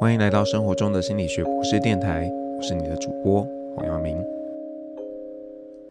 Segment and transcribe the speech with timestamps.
[0.00, 4.16] 欢迎来到生活中的心理学博士电台，我是你的主播黄耀明。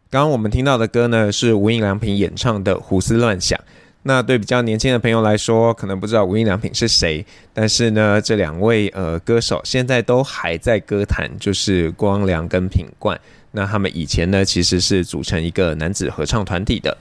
[0.08, 3.58] 刚刚我们听到的歌呢，是无印良品演唱的《胡思乱想》。
[4.04, 7.22] 那对比较年轻的朋友来说，可能不知道无印良品是谁，
[7.52, 13.20] 但是呢，这两位呃歌手现在都还在歌坛，就是光良跟品冠。
[13.50, 16.96] 那他们以前呢，其实是组成一个男子合唱团体的。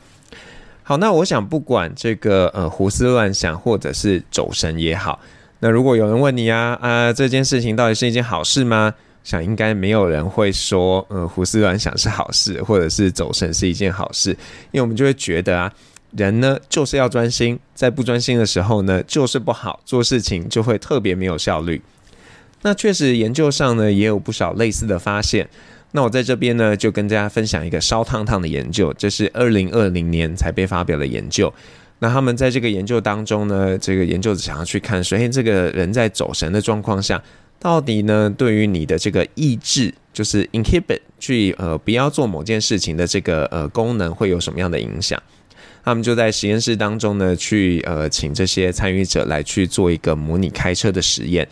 [0.84, 5.18] 好，那我想不管这个呃胡思乱想，或者是走神也好，
[5.60, 8.94] 那如果有人问你啊啊、这件事情到底是一件好事吗？
[9.24, 14.32] 想应该没有人会说呃胡思乱想是好事，或者是走神是一件好事，
[14.72, 15.72] 因为我们就会觉得啊。
[16.16, 21.82] 人呢，就是要专心，在不专心的时候呢，就是不好，做事情就会特别没有效率。
[22.62, 25.48] 那确实，研究上呢也有不少类似的发现。
[25.92, 31.54] 那我在这边呢，就跟大家分享一个烧烫烫的研究，这是二零二零年才被发表的研究。
[32.00, 37.22] 那他们在这个研究当中呢，这个研究者想要去看，首先这个人在走神的状况下，
[37.60, 45.22] 到底呢对于你的这个意志，就是 inhibit 去呃不要做某件事情的这个呃功能，会有什么样的影响？
[45.84, 51.48] 他们就在实验室当中呢，去呃请这些参与者来去做一个模拟开车的实验。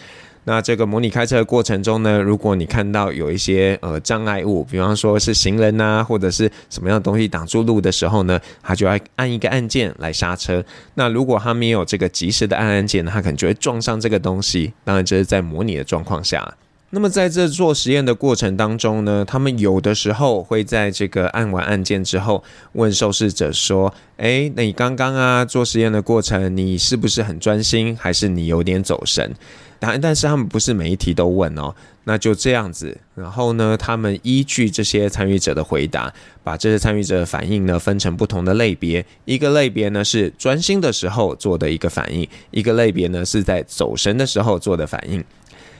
[0.48, 10.64] 那这个模拟开车的过程中呢，如果你看到有一些呃障碍物，比方说是行人呐，或者是什么样的东西挡住路的时候呢，他就要按一个按键来刹车。
[10.94, 14.72] 那如果他没有这个及时的按按键，他可能就会撞上这个东西。
[14.84, 16.56] 当然这是在模拟的状况下。
[16.92, 22.42] 那么在这做实验的过程当中呢，他们有的时候会在这个按完按键之后，
[22.74, 29.34] 问受试者说：“诶，那你刚刚啊做实验的过程，你是不是很专心，还是你有点走神？”
[29.80, 31.74] 但但是他们不是每一题都问哦，
[32.06, 32.98] 那就这样子。
[33.16, 39.06] 然后呢，他们依据这些参与者的回答，把这些参与者的反应呢分成不同的类别。
[39.26, 45.24] 一个类别呢是专心的时候做的一个反应，一个类别呢是在走神的时候做的反应。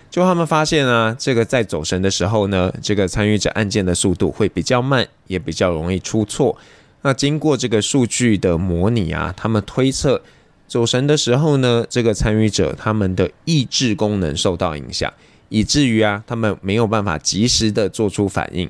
[0.10, 6.58] 就他们发现啊，这个在走神的时候呢，这个参与者按键的速度会比较慢，也比较容易出错。
[7.02, 10.22] 那经过这个数据的模拟啊，他们推测
[10.68, 15.12] 走神的时候呢，这个参与者他们的意志功能受到影响，
[15.50, 18.70] 以至于啊，他们没有办法及时的做出反应。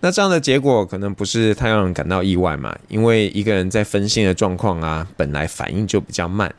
[0.00, 6.54] 那这样的结果可能不是太让人感到意外嘛，因为一个人在分心的状况啊，本来反应就比较慢。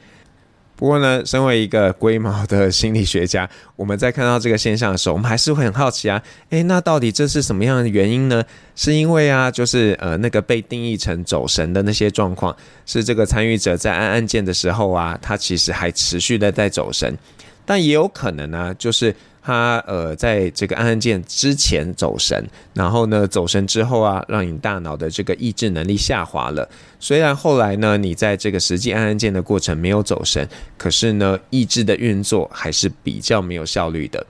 [0.76, 8.44] 不过呢，身为一个龟毛的心理学家，我们在看到这个现象的时候，我们还是会很好奇啊，诶，那到底这是什么样的原因呢？
[8.76, 12.54] 是因为啊，就是呃那个被定义成走神的那些状况，
[12.86, 17.18] 是这个参与者在按按键的时候啊，他其实还持续的在走神，
[17.66, 19.16] 但也有可能呢、就是。
[19.48, 22.44] 他呃，在这个按按键之前走神，
[22.74, 26.68] 然后呢，走神之后啊，让你大脑的这个意志能力下滑了。
[27.00, 30.50] 虽然后来呢，你在这个实际按按键的过程没有走神，
[30.80, 34.26] 可是呢，意志的运作还是比较没有效率的。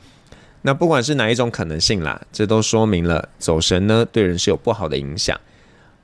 [0.63, 5.40] 那不管是哪一种可能性啦，这都说明了走神呢，对人是有不好的影响。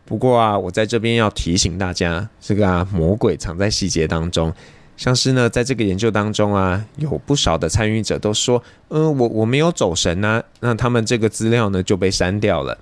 [0.06, 4.54] 不过啊，我在这边要提醒大家，这个啊，魔鬼藏在细节当中。
[5.02, 12.78] 像是呢，在这个研究当中啊，有不少的参与者都说，嗯、呃，我我没有走神啊，那他们这个资料呢就被删掉了。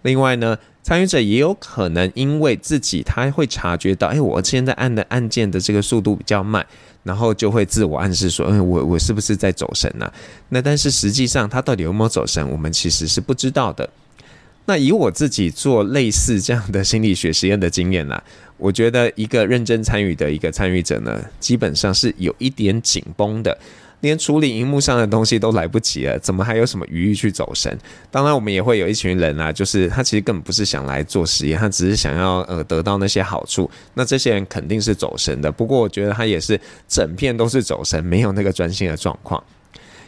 [0.00, 6.66] 另外呢，参与者也有可能因为自己他会察觉到，哎，我现在按的按键的这个速度比较慢，
[7.02, 10.10] 然后就会自我暗示说，嗯，我我是不是在走神啊？
[10.48, 13.90] 那但是实际上他到底有没有走神，我们其实是不知道的。
[14.64, 18.22] 那以我自己做类似这样的心理学实验的经验啦，
[18.58, 23.56] 我觉得一个认真参与的一个参与者呢，基本上是有一点紧绷的，
[24.00, 27.78] 连处理荧幕上的东西都来不及了，怎么还有什么余裕去走神？
[28.10, 33.70] 当然，我们也会有一群人啊，就是他其实根本不是想来做实验，他只是想要呃得到那些好处。
[33.94, 39.42] 那这些人肯定是走神的，不过我觉得他也是整片都是走神，没有那个专心的状况。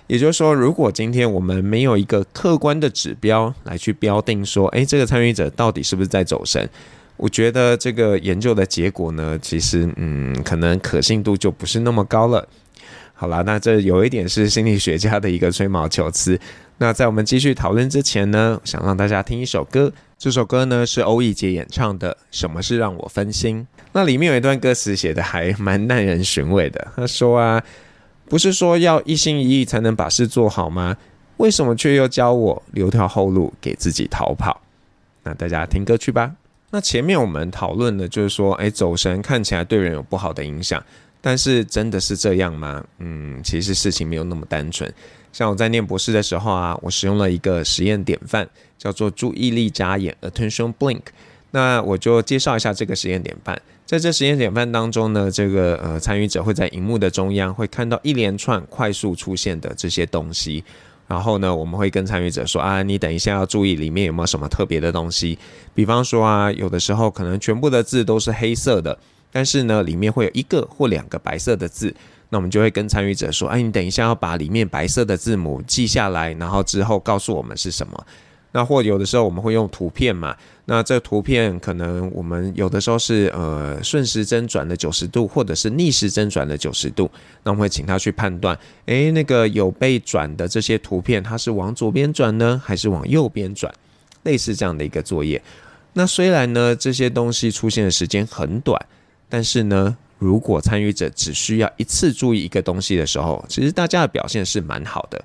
[0.08, 6.68] 也就是说，如果今天我们没有一个客观的指标来去标定说，诶，这个参与者到底是不是在走神？
[7.20, 12.48] 我觉得这个研究的结果呢，其实嗯，可能可信度就不是那么高了。
[13.12, 16.40] 好啦，那这有一点是心理学家的一个吹毛求疵。
[16.78, 23.60] 那在我们继续讨论之前呢，想让大家听一首歌，这首歌呢是欧艺杰演唱的《什么是让我分心》。
[23.92, 27.62] 那里面有一段歌词写的还蛮耐人寻味的，他说啊。
[28.30, 30.96] 不是说要一心一意才能把事做好吗？
[31.38, 34.62] 为什么却又教我留条后路给自己逃跑？
[35.24, 36.30] 那大家听歌去吧。
[36.70, 40.82] 那前面我们讨论的就是说，诶，走神看起来对人有不好的影响，
[41.20, 42.84] 但是真的是这样吗？
[42.98, 44.92] 嗯，其实事情没有那么单纯。
[45.32, 51.02] 像我在念博士的时候啊，我使用了一个实验典范，叫做注意力眨眼 （attention blink）。
[51.52, 53.60] 那我就介绍一下这个实验典范。
[53.84, 60.62] 在这实验典范当中呢，这个呃参与者会在荧幕的中央会看到一连串快速出现的这些东西。
[61.10, 65.36] 然后呢，我们会跟参与者说啊，你等一下要注意里面有没有什么特别的东西。
[65.74, 68.96] 比方说啊，有的时候可能全部的字都是黑色的，
[69.32, 71.92] 但是呢，里面会有一个或两个白色的字。
[72.28, 78.06] 那我们就会跟参与者说，哎，你等一下要把里面白色的字母记下来，然后之后告诉我们是什么。
[78.52, 87.08] 那或有的时候我们会用图片嘛，那这图片可能我们有的时候是呃顺时针转的九十度，或者是逆时针转的九十度，
[87.44, 93.72] 那我们会请他去判断，诶，那个有被转的这些图片，它是往左边转呢，还是往右边转？
[94.24, 95.40] 类似这样的一个作业。
[95.92, 98.80] 那虽然呢这些东西出现的时间很短，
[99.28, 105.24] 但是呢，如果参与者只需要一次注意一个东西的时候，其实大家的表现是蛮好的。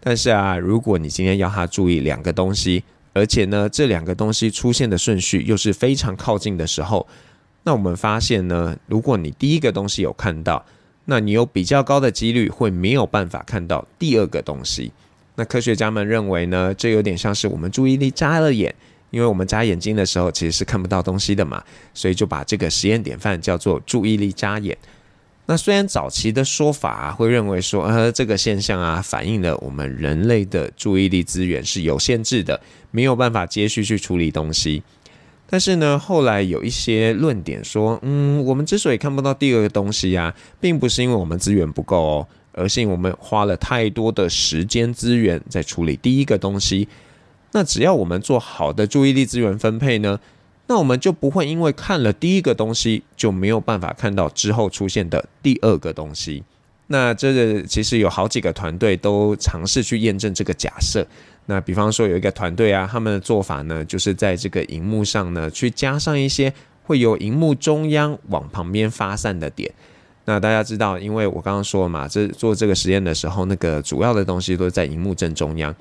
[0.00, 2.82] 但是啊，如果你今天要他注意两个东西，
[3.12, 7.06] 而且呢，这两个东西出现的顺序又是非常靠近的时候，
[7.64, 10.64] 那我们发现呢，如果你第一个东西有看到，
[11.04, 14.92] 那你有比较高的几率会没有办法看到第二个东西。
[15.34, 18.74] 那科学家们认为呢，这有点像是我们注意力眨了眼，
[19.10, 21.62] 因为我们眨眼睛的时候其实是看不到东西的嘛，
[21.92, 24.76] 所以就把这个实验典范叫做注意力眨眼。
[25.46, 32.60] 那虽然早期的说法，会认为说，呃，这个现象啊，反映了我们人类的注意力资源是有限制的，
[32.92, 34.82] 没有办法接续去处理东西。
[35.48, 46.86] 但是呢，后来有一些论点说，嗯，我们之所以看不到第二个东西啊，并不是因为我们资源不够哦，而是因为我们花了太多的时间资源在处理第一个东西。
[47.50, 50.20] 那只要我们做好的注意力资源分配呢，
[50.70, 56.44] 那我们就不会因为看了第一个东西就没有办法看到之后出现的第二个东西。
[56.86, 61.04] 那这个其实有好几个团队都尝试去验证这个假设。
[61.46, 69.68] 那比方说有一个团队啊，他们的做法呢，就是在这个荧幕上呢去加上一些会由荧幕中央往旁边发散的点。
[70.26, 75.74] 那大家知道，因为我刚刚说嘛，这做这个实验的时候，那个主要的东西都在荧幕正中央。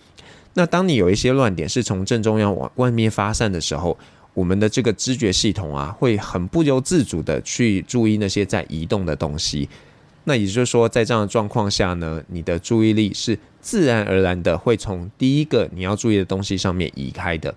[0.56, 3.96] 那当你有一些乱点是从正中央往外面发散的时候，
[4.40, 9.68] 我们的这个知觉系统啊，会很不由自主的去注意那些在移动的东西。
[10.24, 17.54] 那也就是说，在这样的状况下呢，你的注意力是自然而然的会从第一个你要注意的东西上面移开的。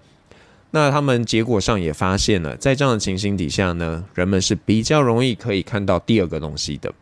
[0.73, 6.93] 那他们结果上也发现了，在这样的情形底下呢，人们是比较容易可以看到第二个东西的。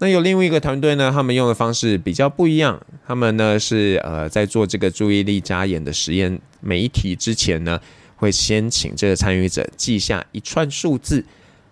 [0.00, 2.84] 那有另外一个团队呢，他们用的方式比较不一样。
[3.06, 7.80] 他们呢是呃在做这个注意力眨眼的实验，每一题之前呢。
[8.16, 11.24] 会先请这个参与者记下一串数字，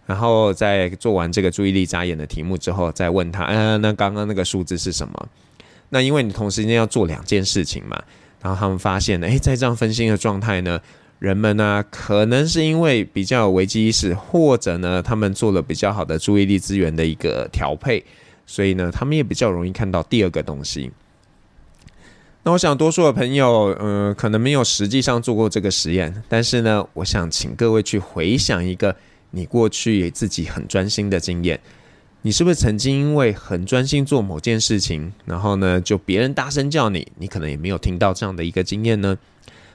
[0.07, 5.29] 然后在做完这个注意力眨眼的题目之后，再问他，嗯、那刚刚那个数字是什么？
[5.91, 8.03] 那因为你同时间要做两件事情嘛，
[8.41, 10.81] 然后他们发现呢，诶，在这样分心的状态呢，
[11.19, 18.03] 人们呢可能是因为比较有危机意识，或者呢他们做了比较好的注意力资源的一个调配，
[18.47, 20.91] 所以呢他们也比较容易看到第二个东西。
[22.45, 28.97] 那我想，多数的朋友，呃，可能没有实际上做过这个实验，但是呢，我想请各位去回想一个
[29.31, 31.61] 你过去自己很专心的经验。
[32.23, 39.17] 你是不是曾经因为很专心做某件事情，然后呢，就别人大声叫你，你可能也没有听到这样的一个经验呢？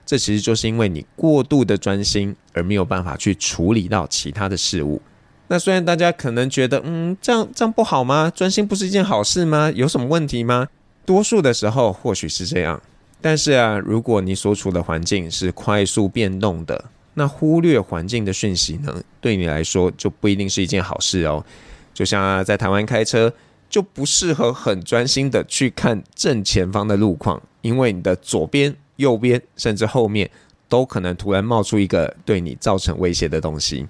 [0.05, 5.01] 这其实就是因为你过度的专心，而没有办法去处理到其他的事物。
[5.47, 8.29] 那虽然大家可能觉得，嗯，这样这样不好吗？
[8.35, 9.71] 专心不是一件好事吗？
[9.73, 10.67] 有什么问题吗？
[11.07, 12.81] 多数的时候或许是这样，
[13.21, 16.83] 但是啊，如果你所处的环境是快速变动的，
[17.13, 21.45] 那忽略环境的讯息呢，对你来说就不一定是一件好事哦。
[21.93, 23.33] 就像啊，在台湾开车，
[23.69, 30.29] 就不适合很专心的去看正前方的路况，因为你的左边、右边甚至后面
[30.67, 33.87] 都可能突然冒出一个对你造成威胁的东西。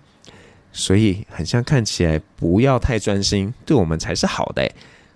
[0.72, 4.72] 所以，很像看起来不要太专心，对我们才是好的。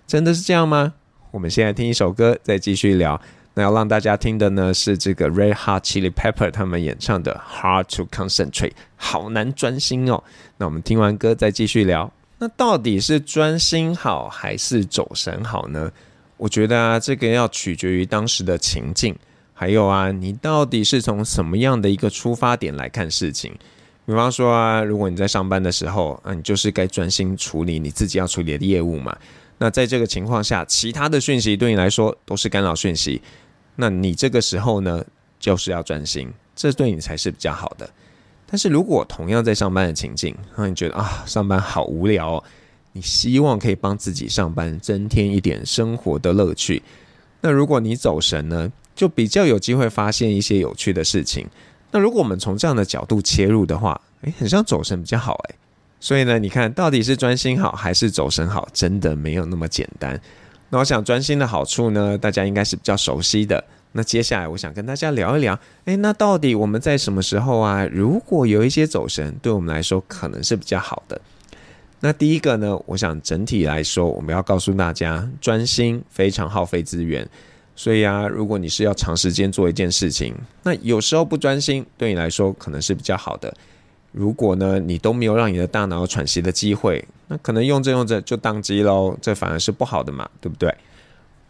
[0.08, 0.94] 真的是这样吗？
[1.32, 3.18] 我们现在听一首歌，再继续聊。
[3.54, 10.22] 那要让大家听的呢，是这个 Red Hot Chili Pepper 他们演唱的《Hard to Concentrate》，好难专心哦。
[10.58, 12.12] 那我们听完歌再继续聊。
[12.38, 15.90] 那到底是专心好还是走神好呢？
[16.36, 19.16] 我觉得啊，这个要取决于当时的情境，
[19.54, 23.54] 还有啊，你到底是从什么样的一个出发点来看事情。
[24.04, 29.16] 比方说啊，如果你在上班的时候，啊，你就是该专心处理你自己要处理的业务嘛。
[29.62, 33.22] 那在这个情况下，其他的讯息对你来说都是干扰讯息，
[33.76, 35.04] 那你这个时候呢，
[35.38, 37.88] 就是要专心，这对你才是比较好的。
[38.44, 42.44] 但是如果同样在上班的情境，让你觉得啊，上班好无聊哦，
[42.90, 46.82] 你希望可以帮自己上班增添一点生活的乐趣，
[47.40, 51.46] 那如果你走神呢，就比较有机会发现一些有趣的事情。
[51.92, 55.54] 那如果我们从这样的角度切入的话，诶，很像走神比较好诶。
[56.02, 60.20] 所以呢，你看到底是专心好还是走神好，真的没有那么简单。
[60.68, 63.62] 那我想专心的好处呢，大家应该是比较熟悉的。
[63.92, 67.86] 那接下来我想跟大家聊一聊，诶，那到底我们在什么时候啊？
[67.86, 71.20] 如果有一些走神，对我们来说可能是比较好的。
[72.00, 77.24] 那第一个呢，我想整体来说，我们要告诉大家，专心非常耗费资源。
[77.76, 83.54] 所以啊，如果你是要长时间做一件事情，那有时候不专心，对你来说可能是比较好的。
[84.12, 90.74] 如果呢，你都没有让你的大脑喘息的机会，那可能用着用着就宕机喽，这反而是不好的嘛，对不对？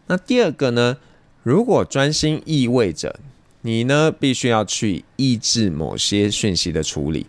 [0.07, 0.97] 那第二个呢？
[1.43, 3.19] 如果专心意味着
[3.63, 7.27] 你呢，必须要去抑制某些讯息的处理，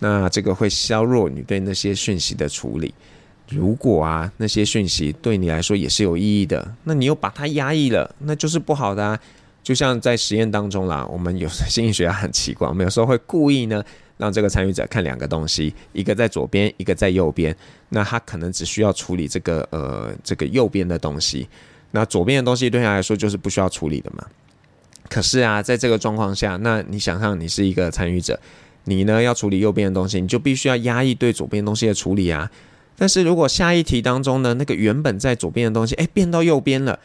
[0.00, 2.92] 那这个会削弱你对那些讯息的处理。
[3.48, 9.18] 如果啊，那些讯息对你来说也是有意义的，那你又把它压抑了，那就是不好的啊。
[9.62, 13.82] 就像在实验当中啦，我们有心理学家很奇怪，我们有时候会故意呢
[14.16, 17.54] 让这个参与者看两个东西，一个在左边，一个在右边，
[17.90, 21.48] 那他可能只需要处理这个呃这个右边的东西。
[21.92, 24.24] 那左边的东西对他来说就是不需要处理的嘛。
[25.08, 28.38] 可是啊，在这个状况下，那你想象你是一个参与者，
[28.84, 32.50] 你呢要处理右边的东西，你就必须要压抑对左边东西的处理啊。
[32.98, 36.98] 但是如果下一题当中呢，那个原本在左边的东西，哎，变到右边了，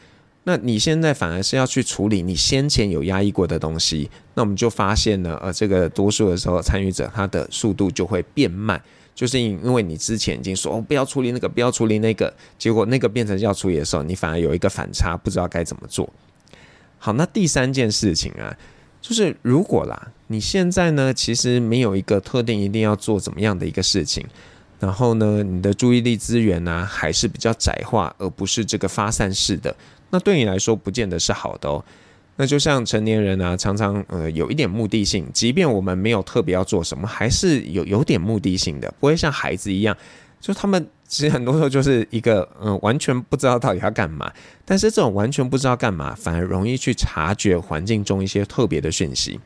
[0.43, 8.81] 那你现在反而是要去处理你先前有压抑过的东西，那我们就发现呢，呃，这个多数的时候参与者他的速度就会变慢。
[9.13, 16.09] 就是因为你之前已经说哦，不要处理那个，不要处理那个，结果那个变成要处理的时候，你反而有一个反差，不知道该怎么做。
[16.97, 18.57] 好，那第三件事情啊，
[19.01, 24.25] 就是如果啦，你现在呢，其实没有一个特定一定要做怎么样的一个事情，
[24.79, 29.75] 然后呢，你的注意力资源呢，还是比较窄化，而不是这个发散式的，
[30.11, 31.83] 那对你来说不见得是好的哦。
[32.37, 39.95] 那就像成年人啊，常常呃有一点目的性，即便我们没有特别要做什么，还是有有点目的性的，不会像孩子一样，
[40.39, 44.31] 就他们其实很多时候就是一个嗯、完全不知道到底要干嘛，
[44.65, 49.39] 但是这种完全不知道干嘛，反而容易去察觉环境中一些特别的讯息。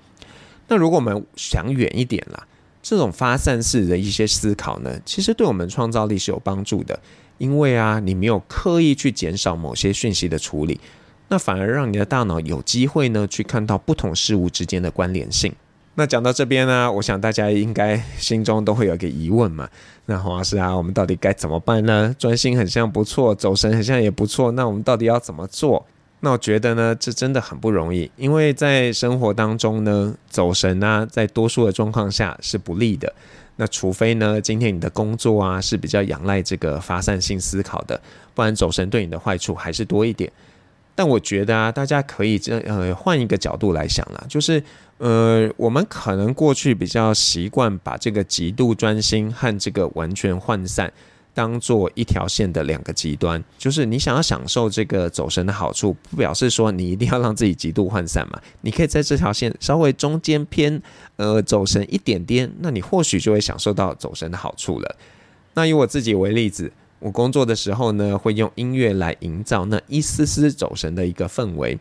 [0.67, 2.47] 那如果我们想远一点啦，
[2.81, 6.97] 这种发散式的一些思考呢，其实对我们创造力是有帮助的，
[7.37, 10.79] 因为啊，你没有刻意去减少某些讯息的处理。
[11.27, 15.51] 那反而让你的大脑有机会呢，去看到不同事物之间的关联性。
[15.95, 19.67] 那讲到这边呢，我想大家应该心中都会有一个疑问嘛。
[20.05, 22.13] 那黄老师啊，我们到底该怎么办呢？
[22.19, 24.51] 专心很像不错，走神很像也不错。
[24.51, 25.85] 那我们到底要怎么做？
[26.19, 33.13] 那我觉得呢，这真的很不容易，因为在生活当中呢，走神啊，在多数的状况下是不利的。
[33.57, 37.99] 那除非呢，今天你的工作啊是比较仰赖这个发散性思考的，
[38.33, 40.31] 不然走神对你的坏处还是多一点。
[40.93, 44.63] 但我觉得啊，大家可以这呃换一个角度来想啦，就是
[44.97, 50.91] 呃我们可能过去比较习惯把这个极度专心和这个完全涣散
[51.35, 60.81] 当做一条线的两个极端，就是你想要享受这个走神的好处，不表示说你一定要让自己极度涣散嘛，你可以在这条线稍微中间偏
[61.17, 64.95] 呃走神一点点，那你或许就会享受到走神的好处了。
[65.53, 66.71] 那以我自己为例子。
[66.99, 71.77] 我工作的时候呢，会用音乐来营造那一丝丝走神的一个氛围。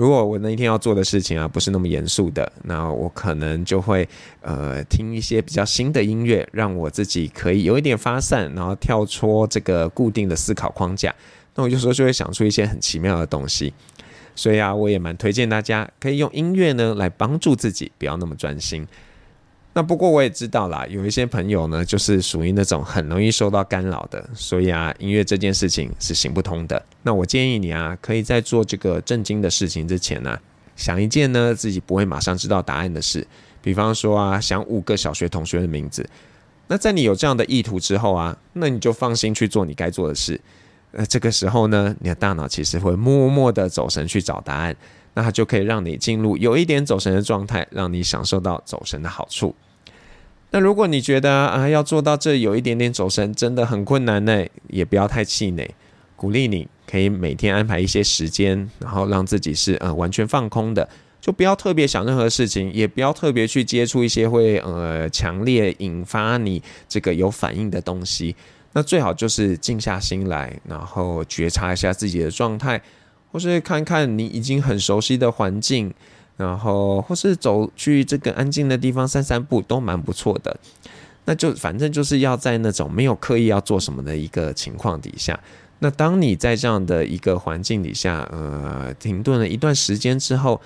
[0.00, 4.08] 如果我那一天要做的事情啊，不是那么严肃的，那我可能就会
[4.40, 11.14] 呃听一些比较新的音乐，让我自己可以有一点发散，然后跳出这个固定的思考框架。
[11.54, 13.74] 那我有时候就会想出一些很奇妙的东西。
[14.34, 18.88] 所以啊，我也蛮推荐大家可以用音乐呢来帮助自己，不要那么专心。
[19.72, 26.84] 那不过我也知道啦，有一些朋友呢，就是属于那种很容易受到干扰的，所以啊，音乐这件事情是行不通的。
[27.02, 30.36] 那我建议你啊，可以在做这个正经的事情之前呢，
[30.74, 33.24] 想一件呢自己不会马上知道答案的事，
[33.62, 36.04] 比方说啊，想五个小学同学的名字。
[36.66, 40.40] 那在你有这样的意图之后啊，那你就放心去做你该做的事。
[40.92, 44.74] 呃，这个时候呢，你的大脑其实会默默的走神去找答案。
[45.14, 49.54] 那它就可以让你进入有一点走神的状态，让你享受到走神的好处。
[50.52, 55.70] 那如果你觉得啊要做到这有一点点走神真的很困难呢，也不要太气馁，
[56.16, 60.88] 鼓励你可以每天安排一些时间，然后让自己是呃完全放空的，
[61.20, 68.34] 就不要特别想任何事情，也不要特别去接触一些会呃强烈引发你这个有反应的东西。
[68.72, 72.80] 那最好就是静下心来，然后觉察一下自己的状态。
[73.32, 75.92] 或是看看你已经很熟悉的环境，
[76.36, 80.56] 然后或是走去这个安静的地方散散步，都蛮不错的。
[81.26, 85.38] 那就反正就是要在那种没有刻意要做什么的一个情况底下。
[85.78, 90.60] 那当你在这样的一个环境底下，呃，停顿了一段时间之后，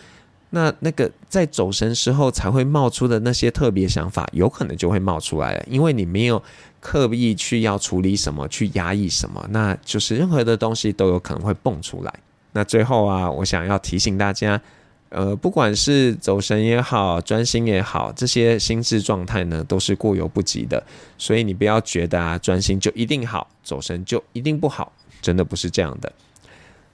[0.51, 6.43] 那那个在走神时候才会冒出的那些特别想法，有可能就会冒出来了，因为你没有
[6.81, 12.15] 刻意去要处理什么，去压抑什么，那就是任何的东西都有可能会蹦出来。
[12.55, 14.61] 那最后啊，我想要提醒大家，
[15.09, 20.83] 呃，不管是走神也好，专心也好，这些心智状态呢，都是过犹不及的，
[21.19, 26.13] 所以你不要觉得啊，专心就一定好，走神就一定不好，真的不是这样的。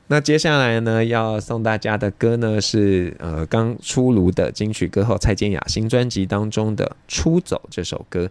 [0.08, 8.28] 那接下来呢，要送大家的歌呢是呃刚出炉的金曲歌后蔡健雅新专辑当中的《出走》这首歌。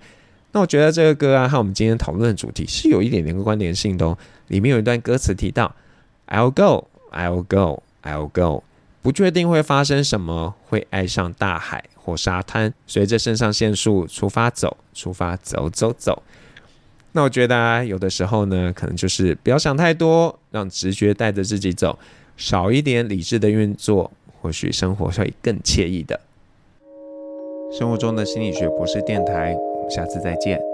[0.52, 4.18] 那我觉得这个歌啊和我们今天讨论的主题是有一点点关联性的哦。
[4.48, 5.74] 里面有一段歌词提到
[6.28, 8.64] ：“I'll go, I'll go, I'll go。”
[9.02, 16.22] 不确定会发生什么，会爱上大海或沙滩，随着肾上腺素出发走，出发走走走。
[17.14, 21.98] 那我觉得啊，有的时候呢，可能就是不要想太多，让直觉带着自己走，
[22.36, 24.12] 少一点理智的运作，
[24.42, 26.20] 或许生活会更惬意的。
[27.72, 30.69] 生活中的心理学博士电台，我们下次再见。